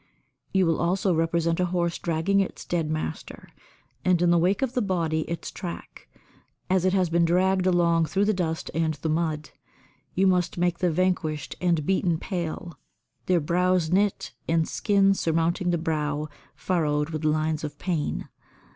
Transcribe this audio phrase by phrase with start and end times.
[0.51, 3.49] You will also represent a horse dragging its dead master,
[4.03, 6.07] and in the wake of the body its track,
[6.71, 9.51] as it has been dragged along through the dust and the mud;
[10.15, 12.79] you must make the vanquished and beaten pale,
[13.27, 18.27] their brows knit and the skin surmounting the brow furrowed with lines of pain.